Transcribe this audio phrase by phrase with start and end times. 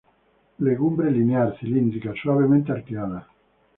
[0.67, 3.27] Legumbre linear, cilíndrica, suavemente arqueada.